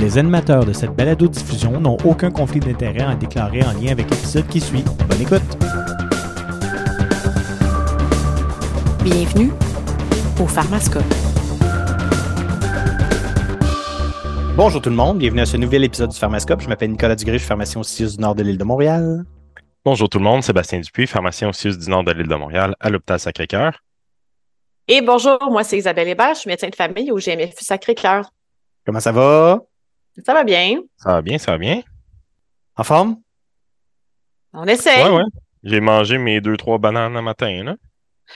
[0.00, 4.46] Les animateurs de cette balado-diffusion n'ont aucun conflit d'intérêt à déclarer en lien avec l'épisode
[4.48, 4.82] qui suit.
[5.06, 5.42] Bonne écoute!
[9.04, 9.52] Bienvenue
[10.40, 11.04] au Pharmascope.
[14.56, 16.62] Bonjour tout le monde, bienvenue à ce nouvel épisode du Pharmascope.
[16.62, 19.24] Je m'appelle Nicolas Dugré, je suis pharmacien au CIUS du nord de l'île de Montréal.
[19.84, 22.74] Bonjour tout le monde, Sébastien Dupuis, pharmacien au CIUS du nord de l'île de Montréal
[22.80, 23.82] à l'hôpital Sacré-Cœur.
[24.88, 28.30] Et bonjour, moi c'est Isabelle Hébert, je suis médecin de famille au GMFU Sacré-Cœur.
[28.86, 29.60] Comment ça va?
[30.24, 30.80] Ça va bien.
[30.96, 31.82] Ça va bien, ça va bien.
[32.76, 33.16] En forme?
[34.52, 35.02] On essaie.
[35.04, 35.24] Ouais, ouais.
[35.62, 37.76] J'ai mangé mes deux, trois bananes le matin, là.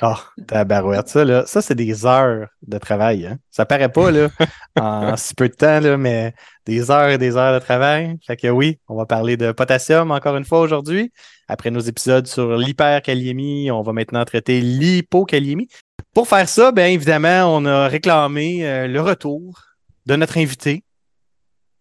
[0.01, 1.47] Ah, oh, tabarouette, ça, là.
[1.47, 3.39] Ça, c'est des heures de travail, hein.
[3.51, 4.29] Ça paraît pas, là,
[4.81, 6.35] en si peu de temps, là, mais
[6.67, 8.17] des heures et des heures de travail.
[8.27, 11.13] Fait que oui, on va parler de potassium encore une fois aujourd'hui.
[11.49, 15.69] Après nos épisodes sur l'hyperkaliémie, on va maintenant traiter l'hypokaliémie.
[16.15, 19.61] Pour faire ça, bien évidemment, on a réclamé euh, le retour
[20.07, 20.84] de notre invité,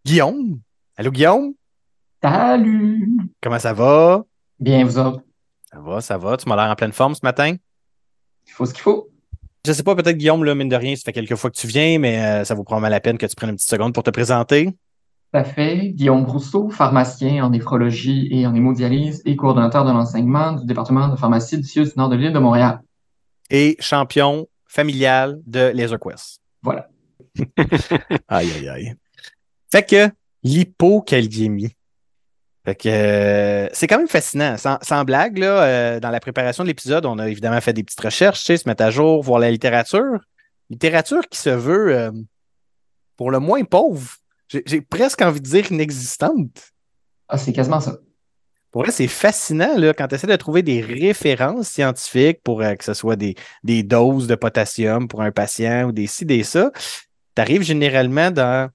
[0.06, 0.60] Guillaume?
[0.98, 1.54] Allô, Guillaume?
[2.22, 3.10] Salut!
[3.42, 4.26] Comment ça va?
[4.60, 5.22] Bien, vous autres?
[5.72, 6.36] Ça va, ça va.
[6.36, 7.56] Tu m'as l'air en pleine forme ce matin?
[8.46, 9.10] Il faut ce qu'il faut.
[9.66, 11.68] Je sais pas, peut-être Guillaume, là, mine de rien, ça fait quelques fois que tu
[11.68, 14.04] viens, mais euh, ça vaut probablement la peine que tu prennes une petite seconde pour
[14.04, 14.70] te présenter.
[15.32, 15.94] À fait.
[15.94, 21.16] Guillaume Rousseau, pharmacien en néphrologie et en hémodialyse et coordonnateur de l'enseignement du département de
[21.16, 22.82] pharmacie du CIUS du nord de l'île de Montréal.
[23.50, 26.42] Et champion familial de Laser Quest.
[26.62, 26.90] Voilà.
[28.28, 28.96] aïe, aïe, aïe.
[29.74, 30.08] Fait que
[30.44, 31.76] l'hypokaliémie.
[32.64, 34.56] Fait que euh, c'est quand même fascinant.
[34.56, 37.84] Sans, sans blague, là, euh, dans la préparation de l'épisode, on a évidemment fait des
[37.84, 40.20] petites recherches, tu sais, se mettre à jour, voir la littérature.
[40.70, 42.12] Littérature qui se veut euh,
[43.18, 44.16] pour le moins pauvre.
[44.48, 46.72] J'ai presque envie de dire inexistante.
[47.28, 47.98] Ah, c'est quasiment ça.
[48.70, 52.84] Pour vrai, c'est fascinant là, quand tu essaies de trouver des références scientifiques pour que
[52.84, 56.70] ce soit des, des doses de potassium pour un patient ou des ci, des ça.
[57.36, 58.70] Tu arrives généralement dans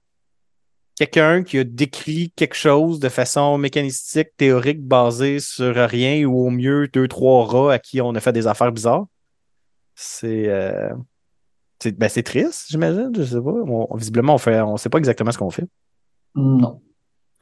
[0.99, 6.49] quelqu'un qui a décrit quelque chose de façon mécanistique, théorique, basée sur rien, ou au
[6.49, 9.05] mieux deux, trois rats à qui on a fait des affaires bizarres?
[9.95, 10.89] C'est euh,
[11.85, 13.11] ben, triste, j'imagine.
[13.15, 13.49] Je sais pas.
[13.49, 15.67] On, visiblement, on fait, on sait pas exactement ce qu'on fait.
[16.35, 16.81] Non.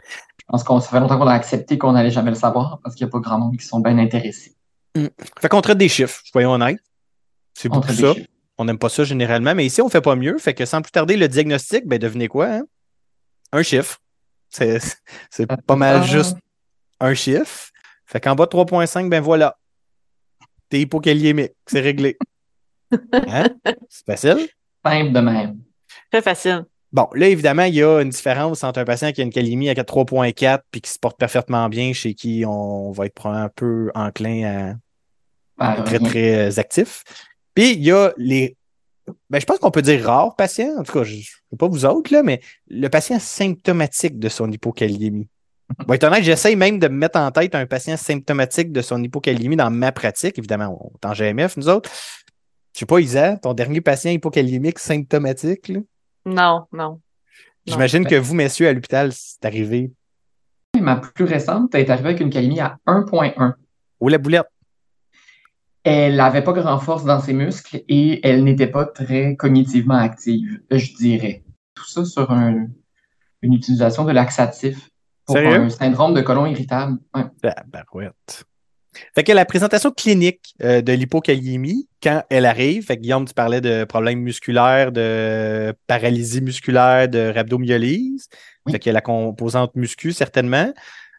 [0.03, 2.95] Je pense qu'on ça fait longtemps qu'on a accepté qu'on n'allait jamais le savoir parce
[2.95, 4.55] qu'il n'y a pas grand monde qui sont bien intéressés.
[4.95, 5.07] Mmh.
[5.39, 6.79] Fait qu'on traite des chiffres, soyons honnêtes.
[7.55, 8.13] C'est beaucoup ça.
[8.59, 10.37] On n'aime pas ça généralement, mais ici, on fait pas mieux.
[10.37, 12.63] Fait que sans plus tarder, le diagnostic, ben devinez quoi, hein?
[13.51, 13.99] Un chiffre.
[14.49, 14.79] C'est
[15.67, 16.37] pas mal juste
[16.99, 17.69] un chiffre.
[18.05, 19.57] Fait qu'en bas de 3.5, ben voilà.
[20.69, 21.53] T'es hypokaliémique.
[21.65, 22.17] C'est réglé.
[23.11, 23.49] Hein?
[23.89, 24.47] C'est facile?
[24.85, 25.59] Simple de même.
[26.09, 26.63] Très facile.
[26.93, 29.69] Bon, là, évidemment, il y a une différence entre un patient qui a une calémie
[29.69, 33.91] à 3.4 puis qui se porte parfaitement bien, chez qui on va être un peu
[33.93, 34.77] enclin
[35.59, 37.03] à être très, très actif.
[37.53, 38.55] Puis, il y a les
[39.29, 40.77] ben, je pense qu'on peut dire rare patient.
[40.77, 44.29] En tout cas, je ne sais pas vous autres, là, mais le patient symptomatique de
[44.29, 45.27] son hypokaliémie.
[45.85, 49.57] Bon, honnête, j'essaye même de me mettre en tête un patient symptomatique de son hypokaliémie
[49.57, 50.37] dans ma pratique.
[50.37, 51.89] Évidemment, on est en GMF, nous autres.
[52.73, 55.79] Je sais pas, Isa, ton dernier patient hypokaliémique symptomatique, là?
[56.25, 57.01] Non, non.
[57.65, 59.91] J'imagine que vous, messieurs, à l'hôpital, c'est arrivé.
[60.79, 63.53] Ma plus récente est arrivée avec une calémie à 1.1.
[63.99, 64.47] Ou la boulette.
[65.89, 70.59] Elle n'avait pas grand force dans ses muscles et elle n'était pas très cognitivement active,
[70.69, 71.45] je dirais.
[71.75, 72.73] Tout ça sur une
[73.53, 74.89] utilisation de laxatif
[75.25, 76.97] pour un syndrome de colon irritable.
[77.15, 77.23] Ouais.
[77.41, 78.43] Ah, barouette.
[79.15, 83.33] Fait que la présentation clinique euh, de l'hypokaliémie, quand elle arrive, fait que Guillaume, tu
[83.33, 88.27] parlais de problèmes musculaires, de paralysie musculaire, de rhabdomyolyse.
[88.65, 88.73] Oui.
[88.73, 90.73] Fait a la composante muscu, certainement.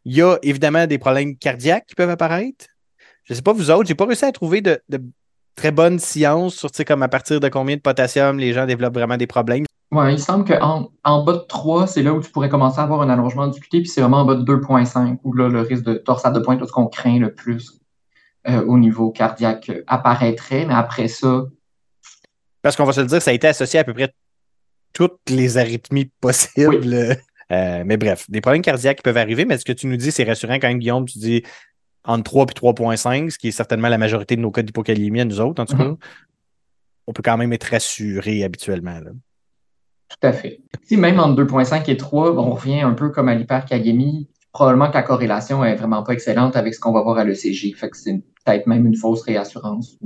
[0.04, 2.66] Il y a évidemment des problèmes cardiaques qui peuvent apparaître
[3.28, 4.80] je sais pas vous autres, j'ai pas réussi à trouver de,
[5.54, 9.16] très bonnes sciences sur comme à partir de combien de potassium les gens développent vraiment
[9.16, 9.64] des problèmes.
[9.90, 12.82] Oui, il semble qu'en en bas de 3, c'est là où tu pourrais commencer à
[12.82, 15.62] avoir un allongement du QT, puis c'est vraiment en bas de 2.5 où là, le
[15.62, 17.80] risque de torsade de pointe, ce qu'on craint le plus
[18.48, 21.44] euh, au niveau cardiaque euh, apparaîtrait, mais après ça.
[22.62, 24.12] Parce qu'on va se le dire, ça a été associé à peu près
[24.92, 27.16] toutes les arythmies possibles.
[27.50, 30.24] Euh, mais bref, des problèmes cardiaques peuvent arriver, mais ce que tu nous dis, c'est
[30.24, 31.06] rassurant quand même, Guillaume.
[31.06, 31.42] Tu dis
[32.08, 35.24] entre 3 et 3.5, ce qui est certainement la majorité de nos cas d'hypokaliémie à
[35.26, 35.98] nous autres, en tout mm-hmm.
[35.98, 36.06] cas,
[37.06, 38.98] on peut quand même être rassuré habituellement.
[40.08, 40.60] Tout à fait.
[40.84, 44.94] Si même entre 2.5 et 3, on revient un peu comme à l'hyperkaliémie, probablement que
[44.94, 47.74] la corrélation est vraiment pas excellente avec ce qu'on va voir à l'ECG.
[47.74, 49.98] Fait que c'est peut-être même une fausse réassurance.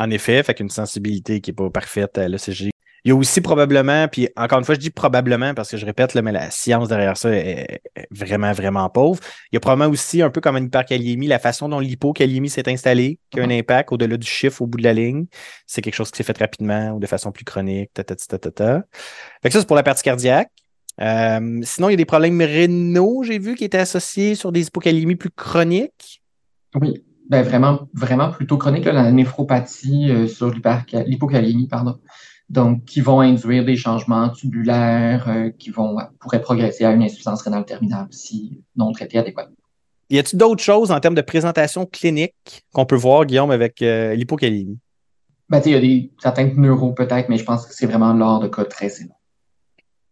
[0.00, 2.70] En effet, fait qu'une sensibilité qui n'est pas parfaite à l'ECG
[3.04, 5.86] il y a aussi probablement, puis encore une fois, je dis probablement parce que je
[5.86, 7.80] répète, là, mais la science derrière ça est
[8.10, 9.20] vraiment, vraiment pauvre.
[9.52, 12.68] Il y a probablement aussi, un peu comme une hyperkaliémie, la façon dont l'hypokaliémie s'est
[12.68, 13.60] installée, qui a un mm-hmm.
[13.60, 15.26] impact au-delà du chiffre au bout de la ligne.
[15.66, 17.90] C'est quelque chose qui s'est fait rapidement ou de façon plus chronique.
[17.94, 18.82] Ta, ta, ta, ta, ta.
[19.42, 20.50] Fait que ça, c'est pour la partie cardiaque.
[21.00, 24.66] Euh, sinon, il y a des problèmes rénaux, j'ai vu, qui étaient associés sur des
[24.66, 26.22] hypokaliémies plus chroniques.
[26.74, 31.98] Oui, ben vraiment, vraiment plutôt chronique, la néphropathie euh, sur l'hypokaliémie, pardon.
[32.48, 37.42] Donc, qui vont induire des changements tubulaires, euh, qui vont pourraient progresser à une insuffisance
[37.42, 39.56] rénale terminale si non traitée adéquatement.
[40.08, 44.78] Y a-t-il d'autres choses en termes de présentation clinique qu'on peut voir, Guillaume, avec l'hypokaliémie?
[45.50, 48.48] Ben, il y a des certains neuro peut-être, mais je pense que c'est vraiment l'ordre
[48.48, 49.16] de cas très sévère.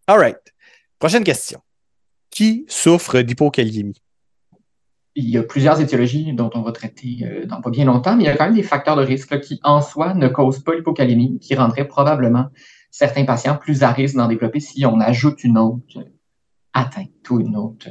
[0.07, 0.39] All right.
[0.99, 1.61] Prochaine question.
[2.31, 4.01] Qui souffre d'hypokaliémie?
[5.19, 8.25] Il y a plusieurs étiologies dont on va traiter euh, dans pas bien longtemps, mais
[8.25, 10.75] il y a quand même des facteurs de risque qui, en soi, ne causent pas
[10.75, 12.47] l'hypokaliémie, qui rendraient probablement
[12.91, 16.05] certains patients plus à risque d'en développer si on ajoute une autre
[16.75, 17.89] atteinte ou une autre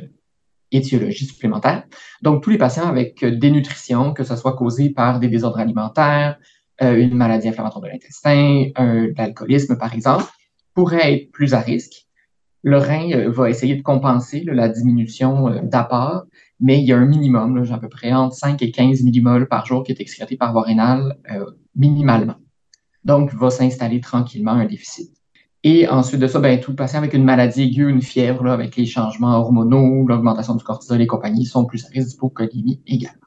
[0.72, 1.83] étiologie supplémentaire.
[2.22, 6.38] Donc, tous les patients avec dénutrition, que ce soit causé par des désordres alimentaires,
[6.83, 8.69] euh, une maladie inflammatoire de l'intestin,
[9.18, 10.25] l'alcoolisme, par exemple,
[10.75, 12.06] pourraient être plus à risque
[12.66, 16.25] le rein euh, va essayer de compenser la diminution euh, d'apport,
[16.60, 19.48] mais il y a un minimum, là, à peu près entre 5 et 15 millimoles
[19.48, 22.36] par jour qui est excrété par voie rénale euh, minimalement.
[23.04, 25.12] Donc, va s'installer tranquillement un déficit.
[25.63, 28.75] Et ensuite de ça, ben, tout patient avec une maladie aiguë, une fièvre, là, avec
[28.75, 33.25] les changements hormonaux, l'augmentation du cortisol et compagnie, sont plus à risque d'hypocalémie également.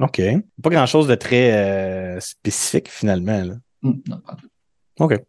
[0.00, 0.20] OK.
[0.62, 3.42] Pas grand-chose de très spécifique finalement.
[3.42, 3.54] Là.
[3.82, 4.48] Hum, non, pas tout.
[5.00, 5.20] OK.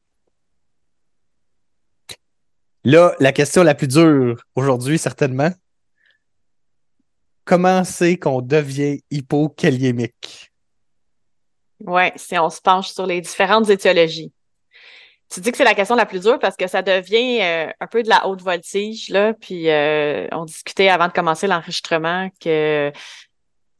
[2.83, 5.51] Là, la question la plus dure aujourd'hui, certainement.
[7.49, 10.51] Comment c'est qu'on devient hypokaliémique?
[11.79, 14.31] Oui, si on se penche sur les différentes étiologies.
[15.31, 17.87] Tu dis que c'est la question la plus dure parce que ça devient euh, un
[17.87, 19.33] peu de la haute voltige, là.
[19.33, 22.91] Puis euh, on discutait avant de commencer l'enregistrement que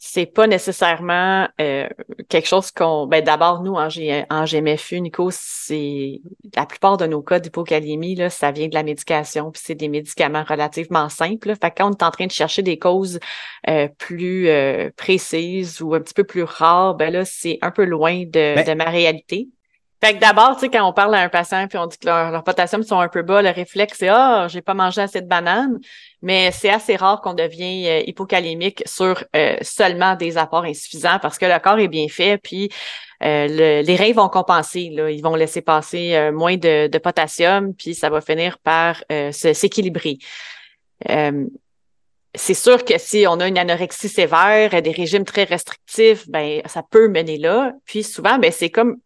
[0.01, 1.89] c'est pas nécessairement euh,
[2.29, 3.05] quelque chose qu'on.
[3.05, 6.21] Ben d'abord nous en, G, en GMFU, Nico, c'est
[6.55, 9.89] la plupart de nos cas d'hypokaliémie là, ça vient de la médication, puis c'est des
[9.89, 11.53] médicaments relativement simples.
[11.61, 13.19] Fait que quand on est en train de chercher des causes
[13.67, 17.83] euh, plus euh, précises ou un petit peu plus rares, ben là c'est un peu
[17.83, 19.49] loin de, ben de ma réalité.
[20.01, 22.05] Fait que d'abord, tu sais, quand on parle à un patient puis on dit que
[22.05, 25.19] leurs leur potassium sont un peu bas, le réflexe c'est ah, j'ai pas mangé assez
[25.19, 25.77] de bananes,
[26.21, 31.37] mais c'est assez rare qu'on devienne euh, hypocalémique sur euh, seulement des apports insuffisants parce
[31.37, 32.69] que le corps est bien fait puis
[33.23, 37.93] euh, les reins vont compenser, là, ils vont laisser passer moins de, de, potassium puis
[37.93, 40.17] ça va finir par s'équilibrer.
[42.35, 46.83] c'est sûr que si on a une anorexie sévère, des régimes très restrictifs, ben ça
[46.89, 47.73] peut mener là.
[47.83, 48.99] Puis souvent, ben c'est comme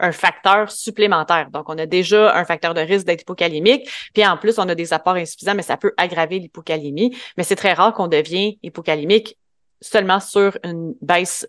[0.00, 1.50] un facteur supplémentaire.
[1.50, 4.74] Donc, on a déjà un facteur de risque d'être hypocalémique, puis en plus, on a
[4.74, 7.16] des apports insuffisants, mais ça peut aggraver l'hypocalémie.
[7.36, 9.36] Mais c'est très rare qu'on devienne hypocalémique
[9.80, 11.46] seulement sur une baisse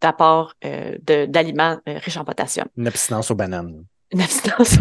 [0.00, 2.66] d'apport euh, d'aliments euh, riches en potassium.
[2.76, 3.84] Une abstinence aux bananes.
[4.12, 4.72] Une abstinence.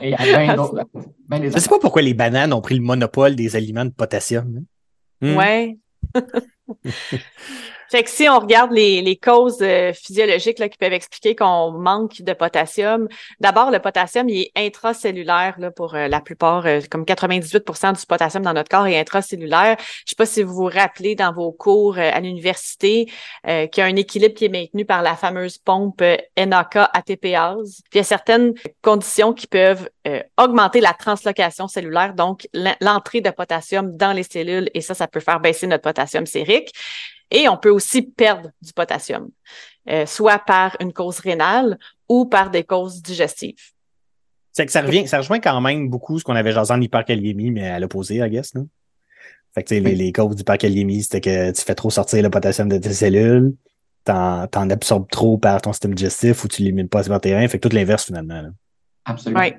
[0.00, 4.62] Je ne sais pas pourquoi les bananes ont pris le monopole des aliments de potassium.
[5.22, 5.26] Hein.
[5.26, 5.36] Hmm?
[5.36, 5.78] Ouais.
[7.90, 12.32] Fait que si on regarde les, causes euh, physiologiques qui peuvent expliquer qu'on manque de
[12.32, 13.08] potassium,
[13.40, 18.42] d'abord, le potassium, il est intracellulaire pour euh, la plupart, euh, comme 98% du potassium
[18.42, 19.76] dans notre corps est intracellulaire.
[19.78, 23.06] Je sais pas si vous vous rappelez dans vos cours à l'université
[23.44, 26.02] qu'il y a un équilibre qui est maintenu par la fameuse pompe
[26.36, 27.82] NAK-ATPase.
[27.92, 29.88] Il y a certaines conditions qui peuvent
[30.38, 32.48] augmenter la translocation cellulaire, donc
[32.80, 36.72] l'entrée de potassium dans les cellules, et ça, ça peut faire baisser notre potassium sérique.
[37.30, 39.30] Et on peut aussi perdre du potassium,
[39.88, 41.78] euh, soit par une cause rénale
[42.08, 43.72] ou par des causes digestives.
[44.52, 47.50] C'est que ça revient, ça rejoint quand même beaucoup ce qu'on avait jasé en hyperkaliémie,
[47.50, 48.68] mais à l'opposé, I guess, non?
[49.52, 52.78] Fait que, les, les causes d'hyperkaliémie, c'était que tu fais trop sortir le potassium de
[52.78, 53.54] tes cellules,
[54.04, 57.48] t'en, t'en absorbes trop par ton système digestif ou tu l'élimines pas par tes reins.
[57.48, 58.50] Fait que tout l'inverse, finalement.
[59.04, 59.40] Absolument.
[59.40, 59.54] Oui.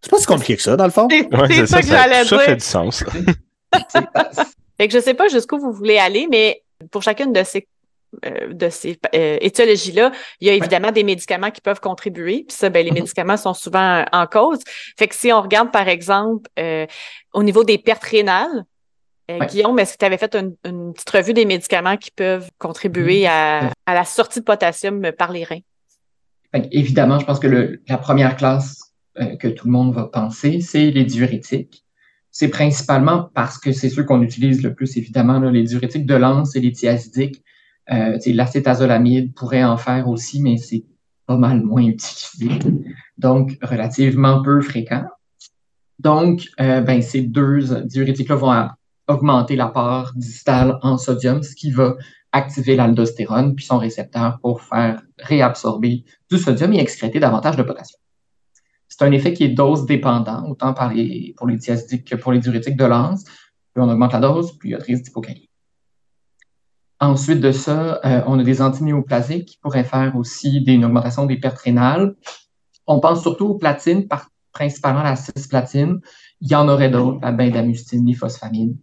[0.00, 1.08] C'est pas si compliqué que ça, dans le fond.
[1.48, 2.26] C'est, ça, que j'allais dire.
[2.26, 3.04] Ça fait du sens.
[4.78, 7.66] Fait que je sais pas jusqu'où vous voulez aller, mais pour chacune de ces
[8.24, 12.44] euh, de ces euh, étiologies-là, il y a évidemment des médicaments qui peuvent contribuer.
[12.48, 12.94] Puis ça, ben, les mm-hmm.
[12.94, 14.60] médicaments sont souvent en cause.
[14.98, 16.86] Fait que si on regarde, par exemple, euh,
[17.34, 18.64] au niveau des pertes rénales,
[19.50, 20.54] Guillaume, est-ce que tu avais fait une,
[20.94, 23.72] petite revue des médicaments qui peuvent contribuer mm-hmm.
[23.84, 25.60] à, la sortie de potassium par les reins?
[26.72, 28.94] évidemment, je pense que la première classe
[29.38, 31.84] que tout le monde va penser, c'est les diurétiques
[32.38, 36.54] c'est principalement parce que c'est ceux qu'on utilise le plus, évidemment, les diurétiques de l'anse
[36.54, 37.42] et les thiazidiques.
[37.90, 40.84] Euh, L'acétazolamide pourrait en faire aussi, mais c'est
[41.26, 42.60] pas mal moins utilisé,
[43.18, 45.02] donc relativement peu fréquent.
[45.98, 48.68] Donc, euh, ben, ces deux diurétiques-là vont
[49.08, 51.96] augmenter la part distale en sodium, ce qui va
[52.30, 57.98] activer l'aldostérone, puis son récepteur pour faire réabsorber du sodium et excréter davantage de potassium.
[58.98, 62.32] C'est un effet qui est dose dépendant, autant par les, pour les diastiques que pour
[62.32, 63.24] les diurétiques de l'anse.
[63.72, 65.48] Plus on augmente la dose, plus il y a de risque d'hypocalie.
[66.98, 71.36] Ensuite de ça, euh, on a des antinéoplasiques qui pourraient faire aussi une augmentation des
[71.36, 72.16] pertes rénales.
[72.88, 74.08] On pense surtout aux platines,
[74.52, 76.00] principalement la cisplatine.
[76.40, 78.76] Il y en aurait d'autres, la bendamustine, l'ifosfamine.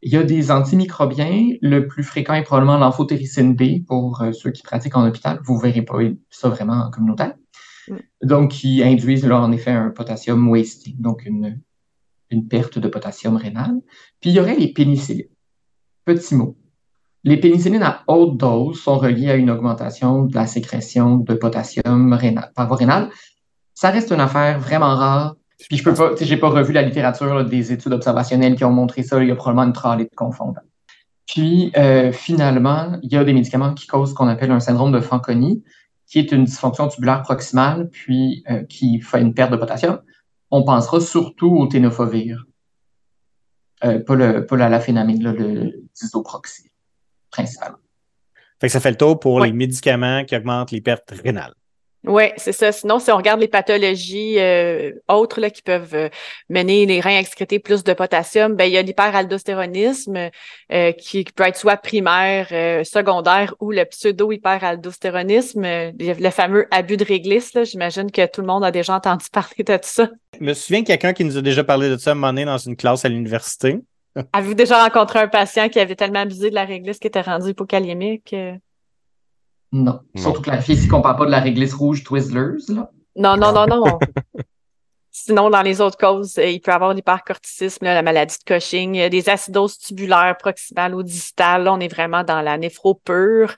[0.00, 1.56] Il y a des antimicrobiens.
[1.60, 5.38] Le plus fréquent est probablement l'amphotéricine B pour euh, ceux qui pratiquent en hôpital.
[5.44, 5.98] Vous verrez pas
[6.30, 7.34] ça vraiment en communautaire.
[8.22, 11.60] Donc, qui induisent en effet un potassium wasting, donc une,
[12.30, 13.72] une perte de potassium rénal.
[14.20, 15.28] Puis il y aurait les pénicillines.
[16.04, 16.56] Petit mot.
[17.24, 22.12] Les pénicillines à haute dose sont reliées à une augmentation de la sécrétion de potassium
[22.12, 23.10] rénal, par voie rénale.
[23.74, 25.36] Ça reste une affaire vraiment rare.
[25.68, 29.02] Puis je peux pas, j'ai pas revu la littérature des études observationnelles qui ont montré
[29.02, 29.20] ça.
[29.22, 30.62] Il y a probablement une tralée de confondants.
[31.26, 34.92] Puis euh, finalement, il y a des médicaments qui causent ce qu'on appelle un syndrome
[34.92, 35.62] de Fanconi,
[36.08, 40.00] qui est une dysfonction tubulaire proximale, puis euh, qui fait une perte de potassium.
[40.50, 42.46] On pensera surtout au ténofovir,
[43.84, 46.70] euh, pas, le, pas la, la phénomène, le disoproxy
[47.30, 47.78] principalement.
[48.60, 51.54] Fait que ça fait le tour pour les médicaments qui augmentent les pertes rénales.
[52.04, 52.70] Oui, c'est ça.
[52.70, 56.08] Sinon, si on regarde les pathologies euh, autres là, qui peuvent euh,
[56.48, 60.30] mener les reins à excréter plus de potassium, ben, il y a l'hyperaldostéronisme
[60.72, 62.48] euh, qui, peut être soit primaire,
[62.86, 67.52] secondaire ou le pseudo-hyperaldostéronisme, le fameux abus de réglisse.
[67.64, 70.08] J'imagine que tout le monde a déjà entendu parler de ça.
[70.38, 72.44] Je me souviens quelqu'un qui nous a déjà parlé de ça à un moment donné
[72.44, 73.80] dans une classe à l'université.
[74.32, 77.50] Avez-vous déjà rencontré un patient qui avait tellement abusé de la réglisse qu'il était rendu
[77.50, 78.34] hypokaliémique?
[79.72, 80.00] Non.
[80.16, 82.90] Surtout que la fille, si on parle pas de la réglisse rouge Twizzlers, là.
[83.16, 83.98] Non, non, non, non.
[85.24, 89.08] Sinon, dans les autres causes, euh, il peut y avoir l'hypercorticisme, la maladie de Cushing,
[89.08, 91.64] des acidoses tubulaires proximales ou distales.
[91.64, 93.54] Là, on est vraiment dans la néphro pure.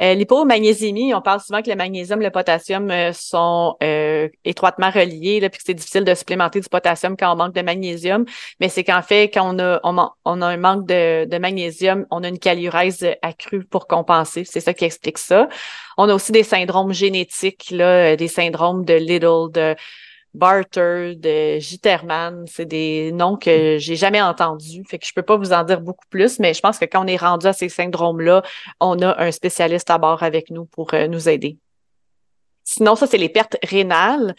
[0.00, 4.90] Euh, L'hypomagnésémie, on parle souvent que le magnésium et le potassium euh, sont euh, étroitement
[4.90, 8.24] reliés, là, puis que c'est difficile de supplémenter du potassium quand on manque de magnésium.
[8.60, 12.28] Mais c'est qu'en fait, quand on a, on, a un manque de, magnésium, on a
[12.28, 14.44] une calurèse accrue pour compenser.
[14.44, 15.48] C'est ça qui explique ça.
[15.98, 19.76] On a aussi des syndromes génétiques, là, des syndromes de Little, de
[20.34, 25.36] Barter, de Gitterman, c'est des noms que j'ai jamais entendus, fait que je peux pas
[25.36, 27.68] vous en dire beaucoup plus, mais je pense que quand on est rendu à ces
[27.68, 28.42] syndromes-là,
[28.80, 31.58] on a un spécialiste à bord avec nous pour euh, nous aider.
[32.64, 34.34] Sinon, ça, c'est les pertes rénales.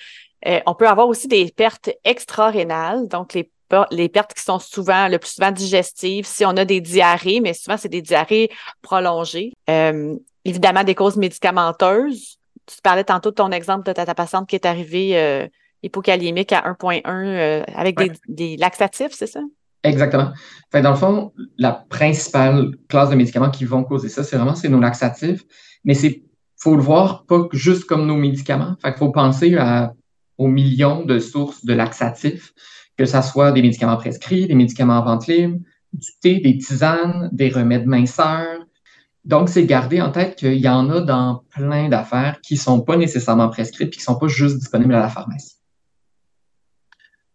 [0.48, 3.52] Euh, on peut avoir aussi des pertes extra-rénales, donc les,
[3.92, 7.54] les pertes qui sont souvent, le plus souvent digestives, si on a des diarrhées, mais
[7.54, 8.50] souvent, c'est des diarrhées
[8.82, 9.54] prolongées.
[9.70, 12.40] Euh, évidemment, des causes médicamenteuses.
[12.66, 15.50] Tu parlais tantôt de ton exemple de ta, ta patiente qui est arrivée
[15.84, 19.42] hypokaliémique à 1.1 euh, avec des, laxatifs, c'est ça?
[19.84, 20.32] Exactement.
[20.72, 24.56] Fait, dans le fond, la principale classe de médicaments qui vont causer ça, c'est vraiment
[24.56, 25.44] c'est nos laxatifs.
[25.84, 26.24] Mais c'est
[26.58, 28.76] faut le voir pas juste comme nos médicaments.
[28.82, 29.94] Fait faut penser à,
[30.38, 32.54] aux millions de sources de laxatifs,
[32.98, 35.60] que ce soit des médicaments prescrits, des médicaments en vente libre,
[35.92, 38.66] du thé, des tisanes, des remèdes minceurs.
[39.26, 42.98] Donc, c'est garder en tête qu'il y en a dans plein d'affaires qui sont pas
[42.98, 45.58] nécessairement prescrites et qui sont pas juste disponibles à la pharmacie.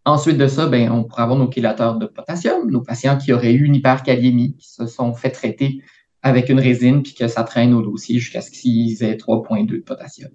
[0.05, 3.53] Ensuite de ça, ben, on pourrait avoir nos chélateurs de potassium, nos patients qui auraient
[3.53, 5.81] eu une hyperkaliémie, qui se sont fait traiter
[6.21, 9.77] avec une résine, puis que ça traîne au dossier jusqu'à ce qu'ils aient 3,2 de
[9.77, 10.31] potassium.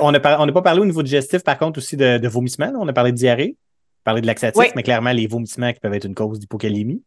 [0.00, 2.72] on n'a pas parlé au niveau digestif, par contre, aussi de, de vomissement.
[2.78, 3.56] On a parlé de diarrhée,
[4.04, 7.02] parlé de laxatif, mais clairement, les vomissements qui peuvent être une cause d'hypokaliémie.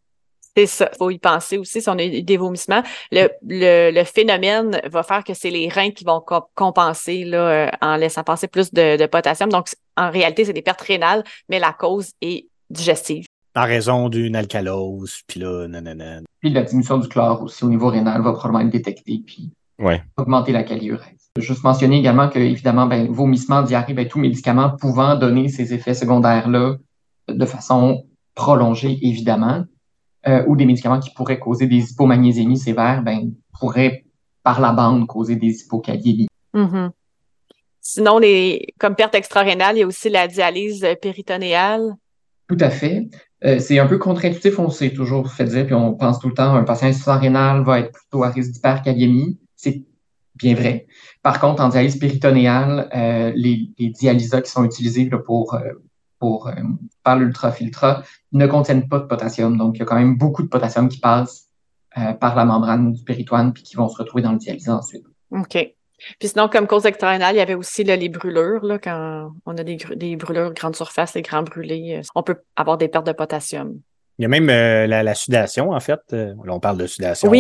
[0.56, 0.90] C'est ça.
[0.94, 2.84] Il faut y penser aussi si on a des vomissements.
[3.12, 6.22] Le, le, le phénomène va faire que c'est les reins qui vont
[6.56, 9.50] compenser là, euh, en laissant passer plus de, de potassium.
[9.50, 13.26] Donc, en réalité, c'est des pertes rénales, mais la cause est digestive.
[13.56, 16.22] En raison d'une alcalose, puis là, nanana.
[16.40, 19.52] Puis la diminution du chlore aussi au niveau rénal va probablement être détectée, puis
[20.18, 21.30] augmenter la caliurèse.
[21.38, 25.94] Juste mentionner également que, évidemment, ben, vomissement, diarrhée, ben, tout médicament pouvant donner ces effets
[25.94, 26.76] secondaires-là
[27.30, 28.06] de façon
[28.36, 29.64] prolongée, évidemment.
[30.28, 34.06] Euh, ou des médicaments qui pourraient causer des hypomagnésémies sévères, ben, pourraient
[34.44, 36.28] par la bande causer des hypokaliémies.
[36.54, 36.92] Mm-hmm.
[37.82, 41.96] Sinon, les, comme perte extra-rénale, il y a aussi la dialyse péritonéale.
[42.48, 43.10] Tout à fait.
[43.44, 46.36] Euh, c'est un peu contre-intuitif, on s'est toujours fait dire, puis on pense tout le
[46.36, 49.40] temps, un patient insuffisant rénal va être plutôt à risque d'hyperkaliémie.
[49.56, 49.84] C'est
[50.36, 50.86] bien vrai.
[51.24, 55.58] Par contre, en dialyse péritonéale, euh, les, les dialysats qui sont utilisés pour
[56.22, 56.54] pour, euh,
[57.04, 59.58] par l'ultrafiltra ne contiennent pas de potassium.
[59.58, 61.48] Donc, il y a quand même beaucoup de potassium qui passe
[61.98, 65.04] euh, par la membrane du péritoine puis qui vont se retrouver dans le dialyse ensuite.
[65.32, 65.58] OK.
[66.20, 68.64] Puis sinon, comme cause externale, il y avait aussi les brûlures.
[68.64, 72.38] Là, quand on a des, des brûlures grande surface, les grands brûlés, euh, on peut
[72.56, 73.80] avoir des pertes de potassium.
[74.20, 76.00] Il y a même la, sudation, en fait.
[76.12, 77.32] là, on parle de sudation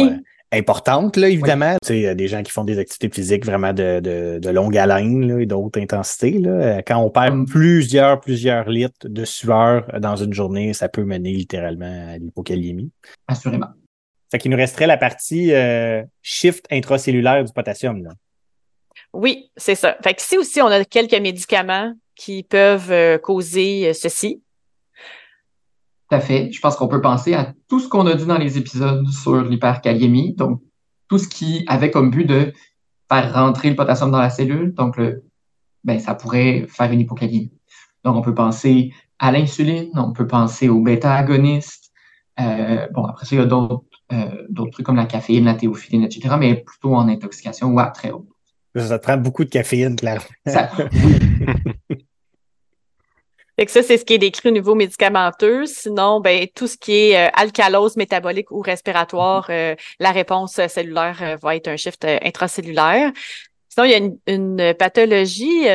[0.51, 1.75] importante, là, évidemment.
[1.85, 5.27] Tu sais, des gens qui font des activités physiques vraiment de, de, de longue haleine
[5.27, 6.39] là, et d'autres intensités.
[6.39, 6.81] Là.
[6.81, 7.45] Quand on perd Hum.
[7.45, 12.91] plusieurs, plusieurs litres de sueur dans une journée, ça peut mener littéralement à l'hypokaliémie.
[13.27, 13.69] Assurément.
[14.29, 18.03] Fait qu'il nous resterait la partie euh, shift intracellulaire du potassium.
[18.03, 18.11] Là.
[19.13, 19.97] Oui, c'est ça.
[20.03, 24.41] Fait que ici aussi, on a quelques médicaments qui peuvent euh, causer euh, ceci.
[26.11, 26.51] Tout à fait.
[26.51, 29.41] Je pense qu'on peut penser à tout ce qu'on a dit dans les épisodes sur
[29.43, 30.33] l'hyperkaliémie.
[30.33, 30.61] Donc,
[31.07, 32.51] tout ce qui avait comme but de
[33.09, 34.73] faire rentrer le potassium dans la cellule.
[34.73, 35.23] Donc, le,
[35.85, 37.53] ben, ça pourrait faire une hypokaliémie.
[38.03, 41.93] Donc, on peut penser à l'insuline, on peut penser aux bêta-agonistes.
[42.41, 46.03] Euh, bon, après ça, il y a d'autres euh, trucs comme la caféine, la théophiline,
[46.03, 48.27] etc., mais plutôt en intoxication ou à très haute.
[48.75, 50.25] Ça te prend beaucoup de caféine, clairement.
[50.45, 50.71] Ça,
[53.61, 55.67] Fait que ça, c'est ce qui est décrit au niveau médicamenteux.
[55.67, 61.19] Sinon, ben, tout ce qui est euh, alcalose métabolique ou respiratoire, euh, la réponse cellulaire
[61.21, 63.11] euh, va être un shift intracellulaire.
[63.69, 65.67] Sinon, il y a une, une pathologie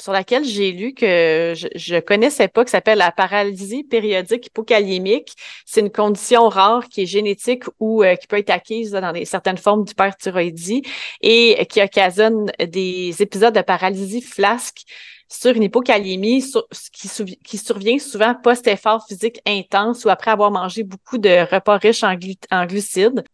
[0.00, 5.34] sur laquelle j'ai lu que je, je connaissais pas, qui s'appelle la paralysie périodique hypokaliémique.
[5.66, 9.26] C'est une condition rare qui est génétique ou euh, qui peut être acquise dans des,
[9.26, 10.82] certaines formes d'hyperthyroïdie
[11.20, 14.84] et qui occasionne des épisodes de paralysie flasque
[15.30, 21.18] sur une hypokaliémie sur- qui, survient souvent post-effort physique intense ou après avoir mangé beaucoup
[21.18, 23.24] de repas riches en, glu- en glucides.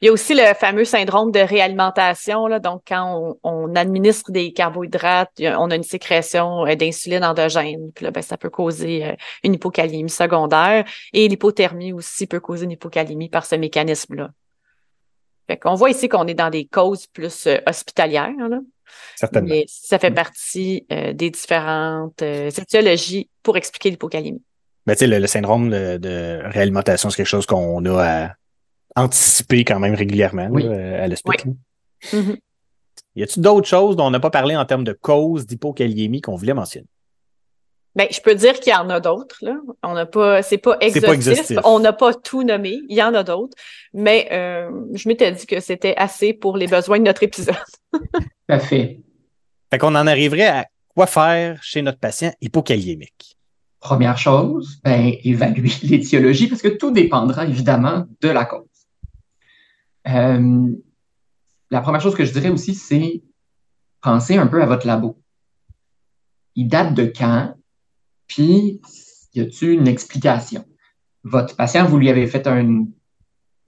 [0.00, 2.48] Il y a aussi le fameux syndrome de réalimentation.
[2.60, 7.92] Donc, quand on, administre des carbohydrates, on a une sécrétion euh, d'insuline endogène.
[7.94, 10.84] Puis là, ben, ça peut causer euh, une hypokaliémie secondaire.
[11.12, 14.30] Et l'hypothermie aussi peut causer une hypokaliémie par ce mécanisme-là.
[15.48, 18.30] Fait qu'on voit ici qu'on est dans des causes plus euh, hospitalières.
[18.50, 18.60] Là.
[19.16, 19.48] Certainement.
[19.48, 24.42] Mais ça fait partie euh, des différentes euh, étiologies pour expliquer l'hypokaliémie.
[24.86, 28.34] Mais tu sais, le, le syndrome de, de réalimentation, c'est quelque chose qu'on a à
[28.96, 30.66] anticiper quand même régulièrement là, Oui.
[30.66, 31.54] à l'hospital.
[32.12, 32.36] Mhm.
[33.16, 36.36] Y a-t-il d'autres choses dont on n'a pas parlé en termes de cause d'hypokaliémie qu'on
[36.36, 36.86] voulait mentionner?
[37.96, 39.56] Ben, je peux dire qu'il y en a d'autres, là.
[39.82, 41.58] On n'a pas, c'est pas C'est pas exhaustif.
[41.64, 42.78] On n'a pas tout nommé.
[42.88, 43.56] Il y en a d'autres.
[43.92, 47.56] Mais, euh, je m'étais dit que c'était assez pour les besoins de notre épisode.
[47.92, 48.00] tout
[48.48, 49.00] à fait.
[49.70, 53.36] Fait qu'on en arriverait à quoi faire chez notre patient hypokaliémique.
[53.80, 58.66] Première chose, ben, évaluer l'étiologie parce que tout dépendra évidemment de la cause.
[60.08, 60.70] Euh,
[61.70, 63.22] la première chose que je dirais aussi, c'est
[64.00, 65.20] penser un peu à votre labo.
[66.54, 67.54] Il date de quand?
[68.28, 68.80] Puis,
[69.34, 70.64] y a-t-il une explication?
[71.24, 72.86] Votre patient, vous lui avez fait un,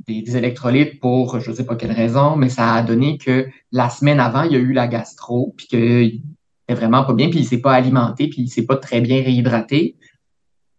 [0.06, 3.90] des, électrolytes pour je ne sais pas quelle raison, mais ça a donné que la
[3.90, 6.22] semaine avant, il y a eu la gastro, puis qu'il
[6.68, 9.22] était vraiment pas bien, puis il s'est pas alimenté, puis il s'est pas très bien
[9.22, 9.96] réhydraté.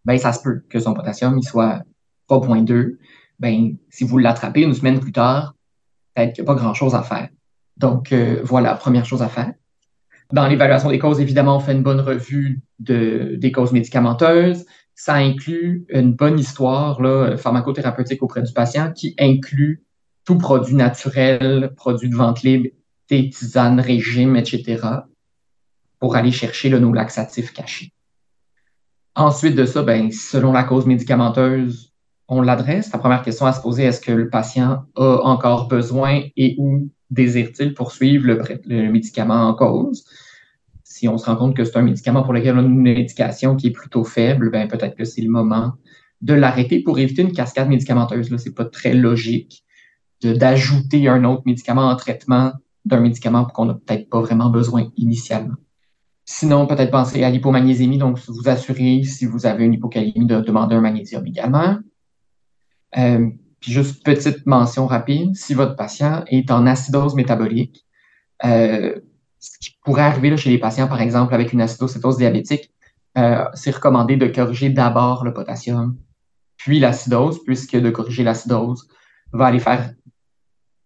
[0.06, 1.84] Ben, ça se peut que son potassium, il soit
[2.30, 2.98] 3.2.
[3.40, 5.56] Ben, si vous l'attrapez une semaine plus tard,
[6.16, 7.30] peut-être qu'il n'y a pas grand-chose à faire.
[7.78, 9.54] Donc, euh, voilà, première chose à faire.
[10.34, 14.66] Dans l'évaluation des causes, évidemment, on fait une bonne revue de, des causes médicamenteuses.
[14.96, 19.84] Ça inclut une bonne histoire là, pharmacothérapeutique auprès du patient qui inclut
[20.26, 22.70] tout produit naturel, produit de vente libre,
[23.08, 24.82] thé, tisane, régime, etc.,
[26.00, 27.94] pour aller chercher le nos laxatifs cachés.
[29.16, 31.92] Ensuite de ça, ben, selon la cause médicamenteuse,
[32.28, 32.92] on l'adresse.
[32.94, 36.90] La première question à se poser, est-ce que le patient a encore besoin et ou
[37.12, 40.06] désire-t-il poursuivre le, le médicament en cause?
[40.84, 43.56] Si on se rend compte que c'est un médicament pour lequel on a une médication
[43.56, 45.74] qui est plutôt faible, ben peut-être que c'est le moment
[46.22, 48.30] de l'arrêter pour éviter une cascade médicamenteuse.
[48.30, 49.64] Là, c'est pas très logique
[50.24, 52.52] d'ajouter un autre médicament en traitement
[52.86, 55.56] d'un médicament qu'on n'a peut-être pas vraiment besoin initialement.
[56.26, 60.76] Sinon, peut-être penser à l'hypomagnésémie, donc vous assurer si vous avez une hypocalémie de demander
[60.76, 61.80] un magnésium également.
[62.98, 63.30] Euh,
[63.62, 67.86] puis juste petite mention rapide, si votre patient est en acidose métabolique,
[68.44, 69.00] euh,
[69.40, 72.72] ce qui pourrait arriver là, chez les patients, par exemple, avec une acidocétose diabétique,
[73.18, 75.98] euh, c'est recommandé de corriger d'abord le potassium,
[76.58, 78.88] puis l'acidose, puisque de corriger l'acidose
[79.32, 79.94] va aller faire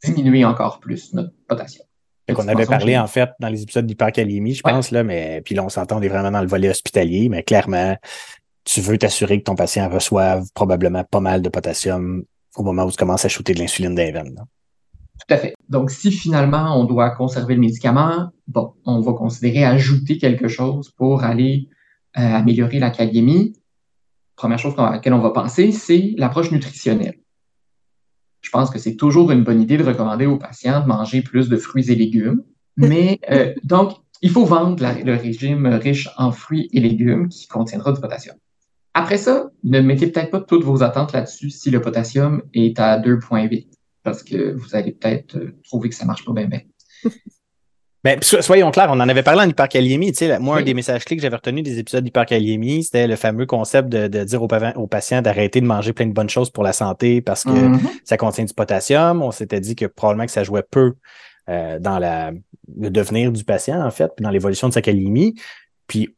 [0.04, 1.86] diminuer encore plus notre potassium.
[2.34, 5.64] Qu'on avait parlé, en fait, dans les épisodes d'hypercalémie, je pense, là, mais puis là,
[5.64, 7.96] on s'entend, on est vraiment dans le volet hospitalier, mais clairement,
[8.64, 12.24] tu veux t'assurer que ton patient reçoive probablement pas mal de potassium
[12.56, 14.36] au moment où tu commences à shooter de l'insuline dans les veines.
[14.36, 14.46] Là.
[15.20, 15.56] Tout à fait.
[15.70, 20.92] Donc, si finalement on doit conserver le médicament, bon, on va considérer ajouter quelque chose
[20.92, 21.70] pour aller
[22.18, 23.54] euh, améliorer la kaliémie.
[24.36, 27.20] Première chose à laquelle on va penser, c'est l'approche nutritionnelle.
[28.42, 31.50] Je pense que c'est toujours une bonne idée de recommander aux patients de manger plus
[31.50, 32.44] de fruits et légumes.
[32.78, 37.48] Mais euh, donc, il faut vendre la, le régime riche en fruits et légumes qui
[37.48, 38.36] contiendra du potassium.
[38.98, 42.98] Après ça, ne mettez peut-être pas toutes vos attentes là-dessus si le potassium est à
[42.98, 43.68] 2,8.
[44.04, 46.62] parce que vous allez peut-être euh, trouver que ça marche pas bien bien.
[48.04, 50.12] Ben, soyons clairs, on en avait parlé en hyperkaliémie.
[50.12, 53.16] Tu sais, moi, un des messages clés que j'avais retenu des épisodes d'hyperkaliémie, c'était le
[53.16, 56.72] fameux concept de, dire aux, patients d'arrêter de manger plein de bonnes choses pour la
[56.72, 57.80] santé parce que mm-hmm.
[58.04, 59.24] ça contient du potassium.
[59.24, 60.94] On s'était dit que probablement que ça jouait peu
[61.50, 62.32] euh, dans la,
[62.78, 65.34] le devenir du patient, en fait, puis dans l'évolution de sa kaliémie.
[65.88, 66.15] Puis,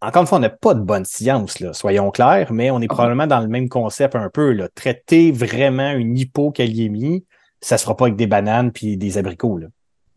[0.00, 2.86] encore une fois, on n'a pas de bonne science, là, soyons clairs, mais on est
[2.88, 2.94] ah.
[2.94, 4.52] probablement dans le même concept un peu.
[4.52, 4.68] Là.
[4.74, 7.24] Traiter vraiment une hypokaliémie,
[7.60, 9.58] ça se fera pas avec des bananes puis des abricots.
[9.58, 9.66] Là.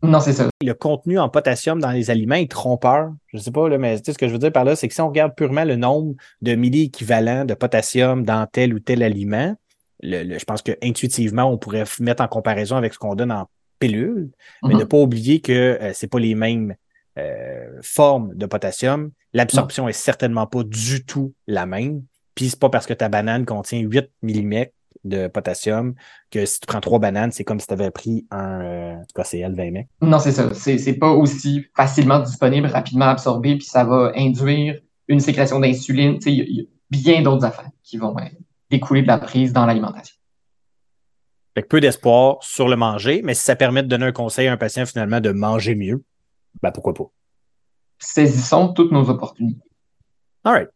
[0.02, 0.48] Non, c'est ça.
[0.60, 3.12] Le contenu en potassium dans les aliments est trompeur.
[3.28, 4.88] Je sais pas, là, mais tu sais, ce que je veux dire par là, c'est
[4.88, 9.02] que si on regarde purement le nombre de milli-équivalents de potassium dans tel ou tel
[9.02, 9.54] aliment,
[10.02, 13.48] le, je pense que intuitivement, on pourrait mettre en comparaison avec ce qu'on donne en
[13.78, 14.30] pilule,
[14.64, 14.88] mais ne mhm.
[14.88, 16.74] pas oublier que euh, c'est pas les mêmes
[17.18, 19.10] euh, formes de potassium.
[19.32, 22.02] L'absorption est certainement pas du tout la même.
[22.34, 24.64] Puis c'est pas parce que ta banane contient 8 mm
[25.04, 25.94] de potassium
[26.30, 29.54] que si tu prends trois bananes, c'est comme si tu avais pris un euh, KCl
[29.54, 29.88] 20 mec.
[30.00, 30.52] Non, c'est ça.
[30.54, 36.18] C'est pas aussi facilement disponible, rapidement absorbé, puis ça va induire une sécrétion d'insuline.
[36.26, 38.14] Il y, a bien d'autres affaires qui vont
[38.70, 40.16] découler de la prise dans l'alimentation.
[41.54, 44.52] Fait peu d'espoir sur le manger, mais si ça permet de donner un conseil à
[44.52, 46.02] un patient finalement de manger mieux,
[46.62, 47.10] ben pourquoi pas?
[47.98, 49.62] Saisissons toutes nos opportunités.
[50.44, 50.68] All right.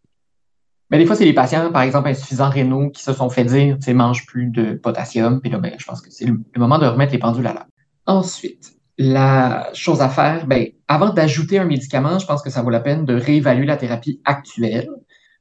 [0.91, 3.77] Mais des fois, c'est les patients, par exemple, insuffisants rénaux, qui se sont fait dire,
[3.77, 5.41] tu sais, mange plus de potassium.
[5.41, 7.67] Puis là, ben, je pense que c'est le, moment de remettre les pendules à l'heure.
[8.07, 12.71] Ensuite, la chose à faire, ben, avant d'ajouter un médicament, je pense que ça vaut
[12.71, 14.89] la peine de réévaluer la thérapie actuelle.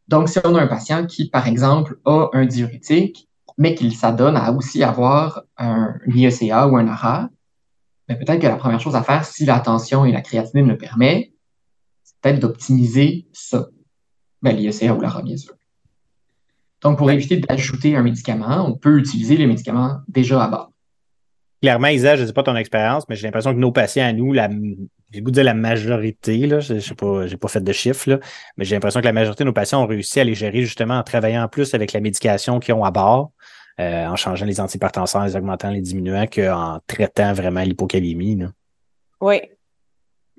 [0.07, 4.35] Donc, si on a un patient qui, par exemple, a un diurétique, mais qu'il s'adonne
[4.35, 7.29] à aussi avoir un IECA ou un ARA,
[8.07, 10.77] ben, peut-être que la première chose à faire, si la tension et la créatinine le
[10.77, 11.33] permet,
[12.03, 13.67] c'est peut-être d'optimiser ça
[14.41, 15.55] ben, l'IECA ou la bien sûr.
[16.81, 20.71] Donc, pour éviter d'ajouter un médicament, on peut utiliser les médicaments déjà à bord.
[21.61, 24.13] Clairement, Isa, je ne sais pas ton expérience, mais j'ai l'impression que nos patients à
[24.13, 24.49] nous, la,
[25.11, 28.19] j'ai goût de dire la majorité, là, je n'ai pas, pas fait de chiffres, là,
[28.57, 30.99] mais j'ai l'impression que la majorité de nos patients ont réussi à les gérer justement
[30.99, 33.31] en travaillant plus avec la médication qu'ils ont à bord,
[33.79, 38.39] euh, en changeant les antihypertenseurs, les augmentant, les diminuants, qu'en traitant vraiment l'hypocalémie.
[39.21, 39.41] Oui,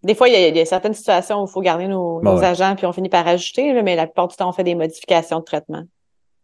[0.03, 2.93] des fois, il y, a, certaines situations où il faut garder nos, agents, puis on
[2.93, 5.85] finit par ajouter, mais la plupart du temps, on fait des modifications de traitement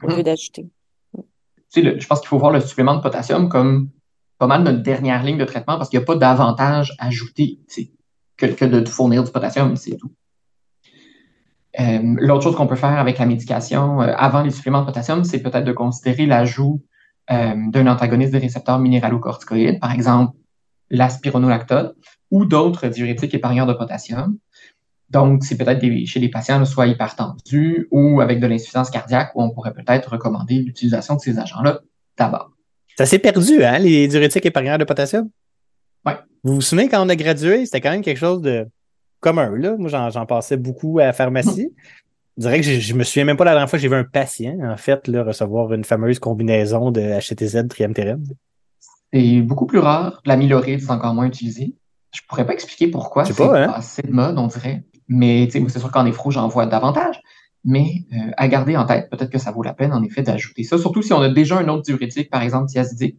[0.03, 0.23] au lieu mhm.
[0.23, 0.67] d'ajouter.
[1.77, 3.91] je pense qu'il faut voir le supplément de potassium comme
[4.39, 7.61] pas mal notre dernière ligne de traitement parce qu'il n'y a pas d'avantage ajouté
[8.37, 10.11] que, que de fournir du potassium, c'est tout.
[11.81, 15.25] Euh, l'autre chose qu'on peut faire avec la médication euh, avant les suppléments de potassium,
[15.25, 16.83] c'est peut-être de considérer l'ajout
[17.31, 20.37] euh, d'un antagoniste des récepteurs minéralocorticoïdes, par exemple
[20.91, 21.95] la spironolactone
[22.31, 24.37] ou d'autres diurétiques épargneurs de potassium.
[25.09, 29.51] Donc, c'est peut-être chez les patients soit hypertendus ou avec de l'insuffisance cardiaque où on
[29.51, 31.81] pourrait peut-être recommander l'utilisation de ces agents-là
[32.19, 32.51] d'abord.
[32.97, 35.31] Ça s'est perdu, hein, les diurétiques épargneurs de potassium?
[36.05, 36.13] Oui.
[36.45, 38.67] Vous vous souvenez quand on a gradué, c'était quand même quelque chose de
[39.23, 39.77] commun, là.
[39.79, 41.73] Moi, j'en passais beaucoup à la pharmacie.
[42.37, 44.05] Je dirais que je, me souviens même pas la dernière fois que j'ai vu un
[44.05, 48.25] patient, en fait, là, recevoir une fameuse combinaison de HTZ triamterène.
[49.13, 50.21] C'est beaucoup plus rare.
[50.25, 51.75] L'amyloride, c'est encore moins utilisé.
[52.15, 53.25] Je pourrais pas expliquer pourquoi.
[53.25, 53.73] C'est pas, hein?
[53.75, 54.85] assez de mode, on dirait.
[55.09, 57.21] Mais c'est sûr qu'en effro, j'en vois davantage.
[57.65, 60.65] Mais euh, à garder en tête, peut-être que ça vaut la peine, en effet, d'ajouter
[60.65, 60.79] ça.
[60.79, 63.19] Surtout si on a déjà un autre diurétique, par exemple thiazidique.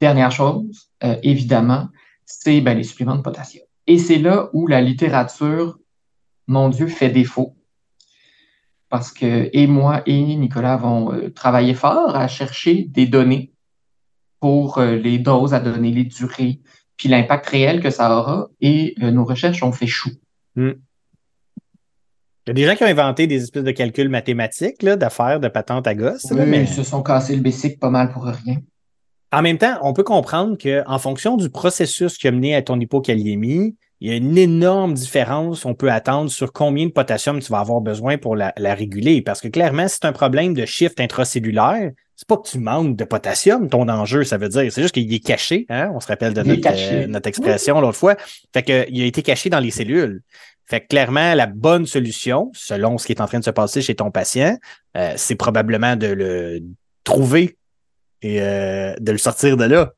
[0.00, 1.88] Dernière chose, euh, évidemment,
[2.24, 3.64] c'est ben, les suppléments de potassium.
[3.88, 5.78] Et c'est là où la littérature,
[6.46, 7.56] mon Dieu, fait défaut.
[8.90, 13.52] Parce que et moi et Nicolas avons euh, travaillé fort à chercher des données
[14.40, 16.60] pour euh, les doses à donner, les durées,
[16.98, 18.48] puis l'impact réel que ça aura.
[18.60, 20.10] Et euh, nos recherches ont fait chou.
[20.54, 20.72] Hmm.
[22.46, 25.48] Il y a des gens qui ont inventé des espèces de calculs mathématiques, d'affaires, de
[25.48, 26.30] patentes à gosse.
[26.30, 28.58] mais ils se sont cassés le basic pas mal pour rien.
[29.32, 32.80] En même temps, on peut comprendre qu'en fonction du processus qui a mené à ton
[32.80, 37.50] hypokaliémie, il y a une énorme différence on peut attendre sur combien de potassium tu
[37.50, 39.22] vas avoir besoin pour la, la réguler.
[39.22, 43.04] Parce que clairement, c'est un problème de shift intracellulaire c'est pas que tu manques de
[43.04, 44.72] potassium, ton enjeu, ça veut dire.
[44.72, 45.92] C'est juste qu'il est caché, hein?
[45.94, 48.16] On se rappelle de notre, euh, notre, expression l'autre fois.
[48.52, 50.22] Fait qu'il a été caché dans les cellules.
[50.66, 53.82] Fait que clairement, la bonne solution, selon ce qui est en train de se passer
[53.82, 54.58] chez ton patient,
[54.96, 56.60] euh, c'est probablement de le
[57.04, 57.56] trouver
[58.22, 59.92] et euh, de le sortir de là.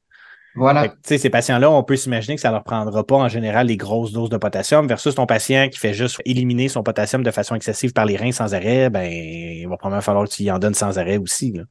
[0.57, 0.89] Voilà.
[0.89, 3.77] Tu sais, ces patients-là, on peut s'imaginer que ça leur prendra pas en général les
[3.77, 7.55] grosses doses de potassium versus ton patient qui fait juste éliminer son potassium de façon
[7.55, 10.59] excessive par les reins sans arrêt, ben, il va probablement falloir que tu y en
[10.59, 11.53] donnes sans arrêt aussi.
[11.53, 11.63] Là.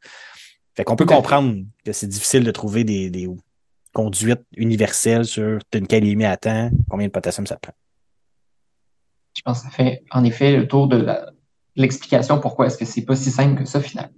[0.75, 3.27] Fait qu'on peut comprendre que c'est difficile de trouver des,
[3.91, 7.73] conduites universelles sur une calémie à temps, combien de potassium ça prend.
[9.35, 11.05] Je pense que ça fait en effet le tour de
[11.75, 14.13] l'explication pourquoi est-ce que c'est pas si simple que ça finalement.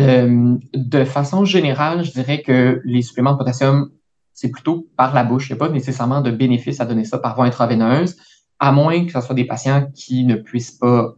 [0.00, 3.90] Euh, de façon générale, je dirais que les suppléments de potassium,
[4.32, 5.50] c'est plutôt par la bouche.
[5.50, 8.16] Il n'y a pas nécessairement de bénéfice à donner ça par voie intraveineuse,
[8.58, 11.14] à moins que ce soit des patients qui ne puissent pas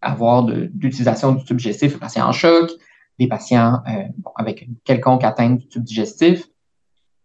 [0.00, 2.70] avoir d'utilisation du tube digestif, des patients en choc,
[3.18, 4.04] des patients euh,
[4.36, 6.48] avec une quelconque atteinte du tube digestif.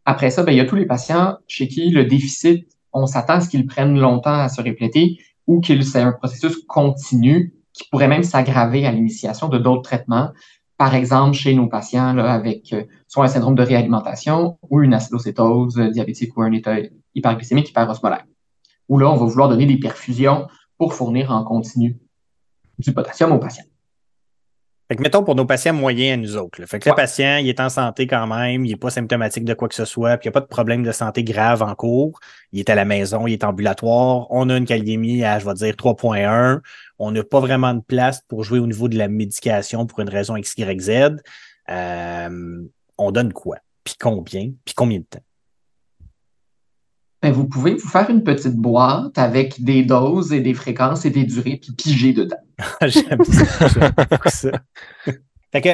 [0.06, 3.36] Après ça, ben, il y a tous les patients chez qui le déficit, on s'attend
[3.36, 7.88] à ce qu'ils prennent longtemps à se répléter ou qu'il c'est un processus continu qui
[7.90, 10.32] pourrait même s'aggraver à l'initiation de d'autres traitements.
[10.84, 14.94] Par exemple, chez nos patients là, avec euh, soit un syndrome de réalimentation ou une
[14.94, 16.76] acidocétose diabétique ou un état
[17.16, 18.26] hyperglycémique hyperosmolaire.
[18.90, 20.46] Où là, on va vouloir donner des perfusions
[20.78, 22.00] pour fournir en continu
[22.80, 23.64] du potassium aux patients.
[24.88, 26.66] Fait que mettons pour nos patients moyens à nous autres.
[26.66, 29.54] Fait que le patient, il est en santé quand même, il n'est pas symptomatique de
[29.54, 31.74] quoi que ce soit, puis il n'y a pas de problème de santé grave en
[31.74, 32.20] cours.
[32.52, 34.28] Il est à la maison, il est ambulatoire.
[34.30, 36.60] On a une kaliémie à, je vais dire, 3.1.
[37.00, 40.10] On n'a pas vraiment de place pour jouer au niveau de la médication pour une
[40.10, 41.22] raison X, Y, Z.
[41.70, 42.64] Euh,
[42.98, 43.58] on donne quoi?
[43.86, 44.52] Puis combien?
[44.66, 45.24] Puis combien de temps?
[47.22, 51.10] Ben, vous pouvez vous faire une petite boîte avec des doses et des fréquences et
[51.10, 52.36] des durées, puis piger dedans.
[52.88, 53.24] J'aime
[54.26, 54.52] ça.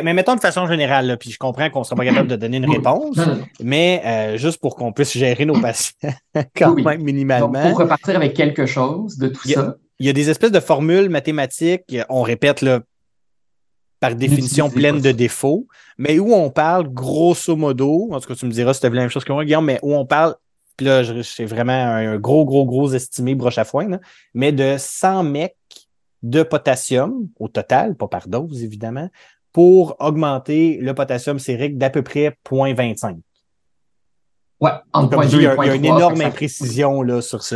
[0.04, 2.58] mais mettons de façon générale, puis je comprends qu'on ne sera pas capable de donner
[2.58, 3.17] une réponse,
[3.62, 6.13] mais euh, juste pour qu'on puisse gérer nos patients
[6.56, 7.69] quand même minimalement.
[7.69, 9.75] pour repartir avec quelque chose de tout ça.
[9.99, 12.80] Il y a des espèces de formules mathématiques, on répète là,
[13.99, 18.45] par définition pleine de défauts, mais où on parle grosso modo, en tout cas tu
[18.45, 20.06] me diras si tu as vu la même chose que moi, Guillaume, mais où on
[20.06, 20.36] parle
[20.80, 23.99] puis là, c'est vraiment un gros, gros, gros estimé broche à foin,
[24.34, 25.58] mais de 100 mecs
[26.23, 29.10] de potassium au total, pas par dose évidemment,
[29.51, 33.19] pour augmenter le potassium sérique d'à peu près 0.25.
[34.62, 37.55] Ouais, en point il y a, il y a une énorme imprécision là, sur ce,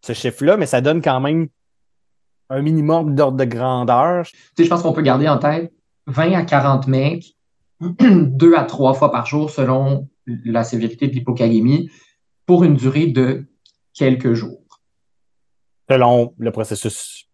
[0.00, 1.48] ce chiffre-là, mais ça donne quand même
[2.48, 4.24] un minimum d'ordre de grandeur.
[4.26, 5.72] Tu sais, je pense qu'on peut garder en tête
[6.06, 7.36] 20 à 40 mecs,
[7.80, 11.90] deux à trois fois par jour selon la sévérité de l'hypocalémie
[12.46, 13.46] pour une durée de
[13.92, 14.80] quelques jours.
[15.90, 17.28] Selon le processus.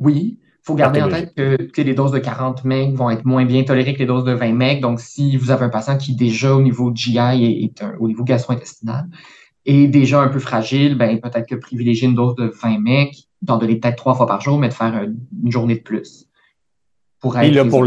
[0.00, 3.44] Oui, il faut garder en tête que, les doses de 40 MeG vont être moins
[3.44, 4.80] bien tolérées que les doses de 20 MeG.
[4.80, 9.06] Donc, si vous avez un patient qui déjà au niveau GI est, au niveau gastro-intestinal
[9.66, 13.58] est déjà un peu fragile, ben, peut-être que privilégier une dose de 20 MeG, d'en
[13.58, 15.06] donner peut-être trois fois par jour, mais de faire
[15.42, 16.26] une journée de plus.
[17.20, 17.82] Pour Et là, pour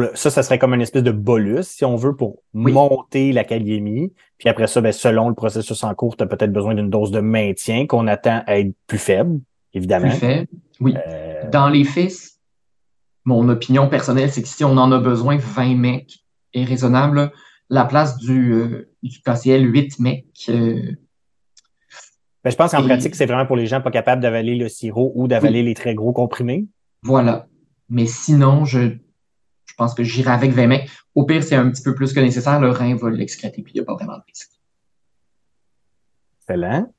[0.00, 3.44] le, ça, ça serait comme une espèce de bolus, si on veut, pour monter la
[3.44, 4.12] kaliémie.
[4.38, 7.10] Puis après ça, ben, selon le processus en cours, tu as peut-être besoin d'une dose
[7.10, 9.40] de maintien qu'on attend à être plus faible,
[9.74, 10.08] évidemment.
[10.08, 10.48] Plus faible,
[10.80, 10.94] oui.
[11.08, 12.32] Euh, Dans les faits,
[13.24, 17.32] mon opinion personnelle, c'est que si on en a besoin, 20 mecs est raisonnable.
[17.68, 20.26] La place du, euh, du KCL 8 mecs.
[20.48, 20.92] Euh,
[22.44, 25.12] ben, je pense qu'en pratique, c'est vraiment pour les gens pas capables d'avaler le sirop
[25.16, 26.66] ou d'avaler les très gros comprimés.
[27.02, 27.48] Voilà.
[27.88, 28.96] Mais sinon, je
[29.66, 30.90] je pense que j'irai avec 20 mecs.
[31.14, 32.58] Au pire, c'est un petit peu plus que nécessaire.
[32.60, 34.52] Le rein va l'excréter, puis il n'y a pas vraiment de risque.
[36.48, 36.90] Excellent.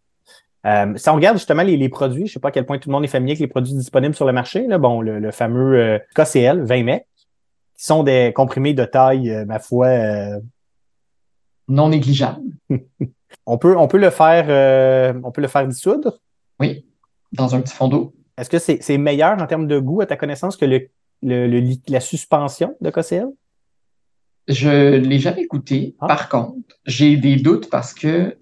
[0.67, 2.89] Euh, si on regarde justement les, produits, je ne sais pas à quel point tout
[2.89, 4.67] le monde est familier avec les produits disponibles sur le marché.
[4.67, 7.08] Là, bon, le, fameux euh, KCL 20 mecs,
[7.77, 9.89] qui sont des comprimés de taille, euh, ma foi,
[11.67, 12.41] non négligeable.
[13.45, 16.19] on peut, on peut le faire, on peut le faire dissoudre.
[16.60, 16.86] Oui,
[17.32, 18.13] dans un petit fond d'eau.
[18.38, 20.89] Est-ce que c'est meilleur en termes de goût à ta connaissance que le
[21.21, 23.27] le, la suspension de KCL?
[24.47, 25.95] Je ne l'ai jamais goûté.
[25.99, 26.08] Ah.
[26.08, 28.38] Par contre, j'ai des doutes parce que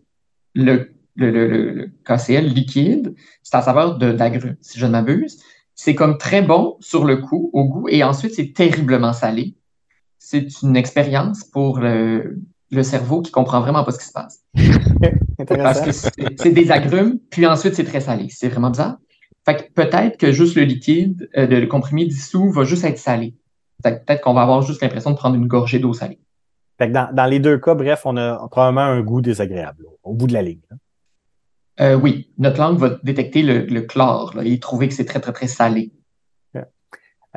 [0.54, 5.42] le, le, le, KCL liquide, c'est à saveur d'agrumes, si je ne m'abuse.
[5.74, 9.56] C'est comme très bon sur le coup, au goût, et ensuite c'est terriblement salé.
[10.20, 12.40] C'est une expérience pour le,
[12.72, 14.44] le cerveau qui comprend vraiment pas ce qui se passe.
[15.48, 18.28] parce que c'est des agrumes, puis ensuite c'est très salé.
[18.30, 18.98] C'est vraiment bizarre.
[19.46, 23.36] Fait que peut-être que juste le liquide, euh, le comprimé dissous va juste être salé.
[23.84, 26.20] Peut-être qu'on va avoir juste l'impression de prendre une gorgée d'eau salée.
[26.80, 30.14] Fait que dans, dans, les deux cas, bref, on a probablement un goût désagréable au
[30.14, 30.62] bout de la ligne.
[30.72, 30.78] Hein.
[31.82, 35.20] Euh, oui, notre langue va détecter le, le chlore là, et trouver que c'est très,
[35.20, 35.92] très, très salé.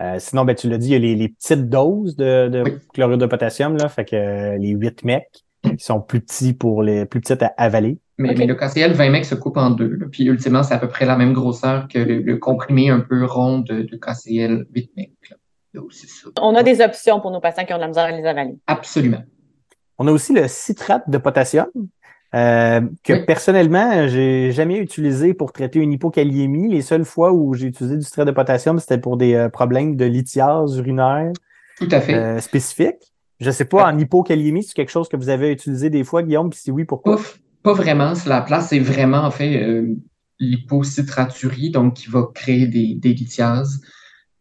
[0.01, 2.79] Euh, sinon, ben, tu l'as dit, il y a les, les petites doses de, de
[2.95, 6.85] chlorure de potassium, là, fait que euh, les 8 mecs qui sont plus petits pour
[6.85, 7.99] les plus petites à avaler.
[8.17, 9.99] Mais, le KCL 20 mecs se coupe en deux.
[10.11, 13.59] Puis ultimement, c'est à peu près la même grosseur que le, comprimé un peu rond
[13.59, 15.35] de, KCL 8 mecs.
[16.41, 18.57] On a des options pour nos patients qui ont de la misère à les avaler.
[18.67, 19.23] Absolument.
[19.99, 21.67] On a aussi le citrate de potassium.
[22.35, 26.69] Euh, que personnellement, j'ai jamais utilisé pour traiter une hypokaliémie.
[26.69, 29.97] Les seules fois où j'ai utilisé du citrate de potassium, c'était pour des euh, problèmes
[29.97, 31.33] de lithiase urinaire
[31.79, 32.15] Tout à fait.
[32.15, 33.13] Euh, spécifiques.
[33.41, 36.51] Je sais pas, en hypokaliémie, c'est quelque chose que vous avez utilisé des fois, Guillaume,
[36.51, 37.21] puis si oui, pourquoi?
[37.63, 38.13] pas vraiment.
[38.27, 39.85] La place, c'est vraiment en fait
[40.41, 43.81] l'hypocitraturie, donc qui va créer des, des lithiases.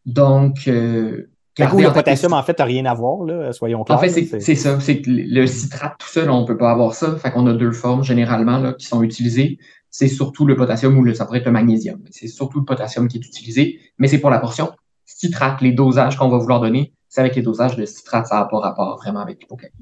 [0.08, 3.97] Donc, euh, le potassium, en fait, n'a rien à voir, là, soyons clairs.
[3.97, 4.79] En fait, c'est ça.
[4.79, 7.15] C'est le citrate tout seul, on ne peut pas avoir ça.
[7.17, 9.57] Fait qu'on a deux formes, généralement, là, qui sont utilisées.
[9.89, 11.99] C'est surtout le potassium ou le, ça pourrait être le magnésium.
[12.11, 14.71] C'est surtout le potassium qui est utilisé, mais c'est pour la portion
[15.05, 15.61] citrate.
[15.61, 18.27] Les dosages qu'on va vouloir donner, c'est avec les dosages de citrate.
[18.27, 19.73] Ça n'a pas rapport vraiment avec l'hypocalémie.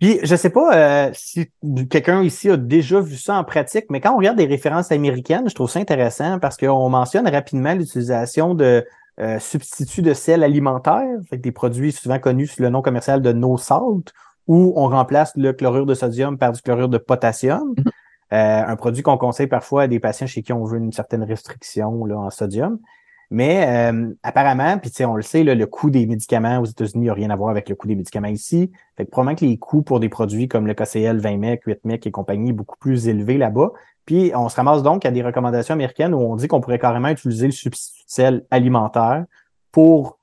[0.00, 1.46] Puis, je sais pas euh, si
[1.88, 5.48] quelqu'un ici a déjà vu ça en pratique, mais quand on regarde des références américaines,
[5.48, 8.84] je trouve ça intéressant parce qu'on mentionne rapidement l'utilisation de
[9.20, 13.32] euh, substituts de sel alimentaire, fait des produits souvent connus sous le nom commercial de
[13.32, 14.12] no salt,
[14.46, 17.74] où on remplace le chlorure de sodium par du chlorure de potassium.
[17.74, 17.90] Mm-hmm.
[18.32, 21.22] Euh, un produit qu'on conseille parfois à des patients chez qui on veut une certaine
[21.22, 22.78] restriction là, en sodium.
[23.30, 27.30] Mais euh, apparemment, puis on le sait, le coût des médicaments aux États-Unis n'a rien
[27.30, 28.70] à voir avec le coût des médicaments ici.
[28.96, 31.84] Fait que probablement que les coûts pour des produits comme le KCL 20 mec, 8
[31.84, 33.72] mec et compagnie beaucoup plus élevés là-bas.
[34.06, 37.08] Puis on se ramasse donc à des recommandations américaines où on dit qu'on pourrait carrément
[37.08, 39.24] utiliser le substitut de alimentaire
[39.72, 40.18] pour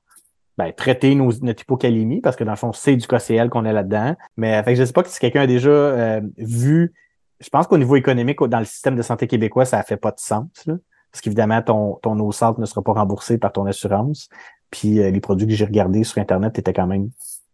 [0.56, 3.72] ben, traiter nos, notre hypocalémie, parce que dans le fond, c'est du KCL qu'on a
[3.72, 4.14] là-dedans.
[4.36, 6.92] Mais fait que je sais pas si quelqu'un a déjà euh, vu.
[7.40, 10.20] Je pense qu'au niveau économique, dans le système de santé québécois, ça fait pas de
[10.20, 10.46] sens.
[10.66, 10.74] Là
[11.12, 14.30] parce qu'évidemment, ton, ton eau salt ne sera pas remboursé par ton assurance.
[14.70, 17.10] Puis euh, les produits que j'ai regardés sur Internet étaient quand même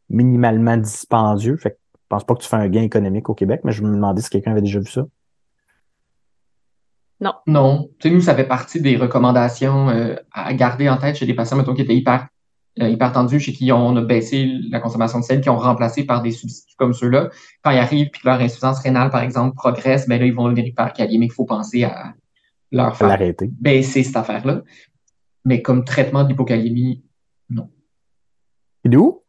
[0.08, 1.56] minimalement dispendieux.
[1.56, 3.82] Fait que je pense pas que tu fais un gain économique au Québec, mais je
[3.82, 5.04] me demandais si quelqu'un avait déjà vu ça.
[7.20, 7.32] Non.
[7.46, 7.90] Non.
[7.98, 11.34] Tu sais, nous, ça fait partie des recommandations euh, à garder en tête chez des
[11.34, 12.28] patients, mettons, qui étaient hyper,
[12.80, 16.04] euh, hyper tendus, chez qui on a baissé la consommation de sel, qui ont remplacé
[16.04, 17.30] par des substituts comme ceux-là.
[17.62, 20.44] Quand ils arrivent puis que leur insuffisance rénale, par exemple, progresse, ben là, ils vont
[20.44, 21.32] devenir hypercalémiques.
[21.32, 22.14] Il faut penser à,
[22.70, 23.18] leur faire
[23.60, 24.62] baisser cette affaire-là.
[25.44, 27.02] Mais comme traitement d'hypocalémie,
[27.50, 27.70] non.
[28.84, 29.22] Et d'où?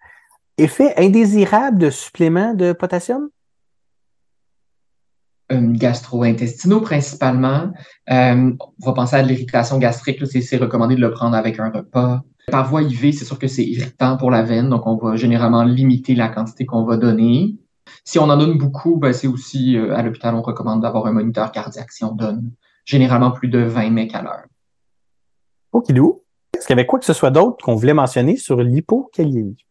[0.57, 3.29] Effet indésirable de supplément de potassium?
[5.51, 7.71] Gastro-intestinaux principalement.
[8.09, 10.25] Euh, on va penser à de l'irritation gastrique.
[10.25, 12.23] C'est recommandé de le prendre avec un repas.
[12.51, 15.63] Par voie IV, c'est sûr que c'est irritant pour la veine, donc on va généralement
[15.63, 17.55] limiter la quantité qu'on va donner.
[18.03, 21.11] Si on en donne beaucoup, ben c'est aussi euh, à l'hôpital, on recommande d'avoir un
[21.11, 22.51] moniteur cardiaque si on donne
[22.85, 24.45] généralement plus de 20 mecs à l'heure.
[25.71, 26.23] Okidou.
[26.57, 29.65] Est-ce qu'il y avait quoi que ce soit d'autre qu'on voulait mentionner sur l'hypocalémie?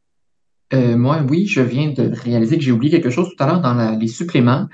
[0.72, 3.60] Euh, moi, oui, je viens de réaliser que j'ai oublié quelque chose tout à l'heure
[3.60, 4.66] dans les suppléments.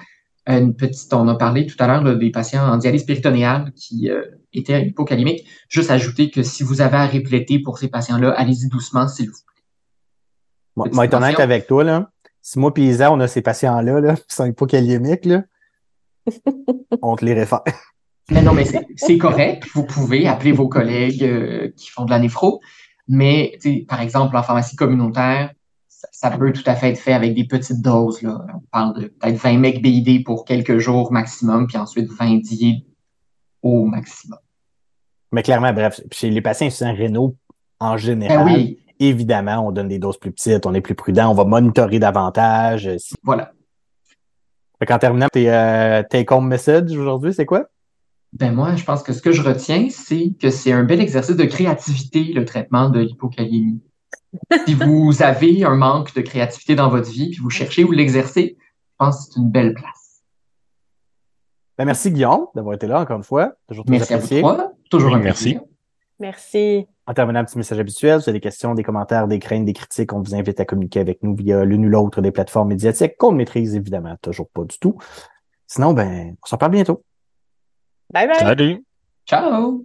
[0.46, 4.22] Une petite, on a parlé tout à l'heure des patients en dialyse péritonéale qui euh,
[4.52, 5.46] étaient hypocalémiques.
[5.68, 9.38] Juste ajouter que si vous avez à répléter pour ces patients-là, allez-y doucement, s'il vous
[9.46, 10.90] plaît.
[10.92, 12.10] Moi, être honnête avec toi, là.
[12.42, 15.44] Si moi et on a ces patients-là, là, qui sont hypocalémiques, là,
[17.02, 17.62] on te les réfère.
[18.30, 19.66] Mais non, mais c'est correct.
[19.72, 22.60] Vous pouvez appeler vos collègues euh, qui font de la néphro.
[23.08, 25.52] Mais, par exemple, en pharmacie communautaire,
[26.12, 28.22] ça, peut tout à fait être fait avec des petites doses.
[28.22, 28.46] Là.
[28.54, 32.86] On parle de peut-être 20 mecs BID pour quelques jours maximum, puis ensuite 20 DIE
[33.62, 34.38] au maximum.
[35.32, 37.36] Mais clairement, bref, chez les patients insuffisants rénaux,
[37.80, 41.34] en général, ben évidemment, on donne des doses plus petites, on est plus prudent, on
[41.34, 42.88] va monitorer davantage.
[43.22, 43.52] Voilà.
[44.78, 47.66] Fait en terminant, tes euh, take-home message aujourd'hui, c'est quoi?
[48.32, 51.36] Ben moi, je pense que ce que je retiens, c'est que c'est un bel exercice
[51.36, 53.80] de créativité, le traitement de l'hypocalémie.
[54.66, 58.56] Si vous avez un manque de créativité dans votre vie, puis vous cherchez où l'exercer,
[58.58, 60.22] je pense que c'est une belle place.
[61.76, 63.52] Ben merci Guillaume d'avoir été là encore une fois.
[63.68, 64.44] Toujours merci apprécié.
[64.44, 65.58] à vous Toujours un merci.
[66.20, 66.86] Merci.
[67.06, 69.64] En terminant, un petit message habituel, si vous avez des questions, des commentaires, des craintes,
[69.64, 72.68] des critiques, on vous invite à communiquer avec nous via l'une ou l'autre des plateformes
[72.68, 74.96] médiatiques qu'on ne maîtrise évidemment toujours pas du tout.
[75.66, 77.02] Sinon, ben, on s'en parle bientôt.
[78.12, 78.38] Bye bye.
[78.38, 78.84] Salut.
[79.26, 79.84] Ciao.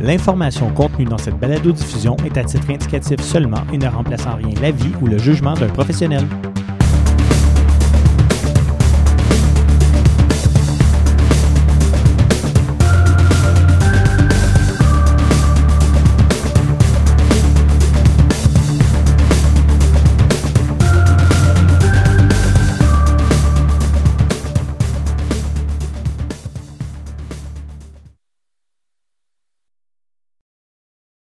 [0.00, 4.54] L'information contenue dans cette balado-diffusion est à titre indicatif seulement et ne remplace en rien
[4.62, 6.24] l'avis ou le jugement d'un professionnel.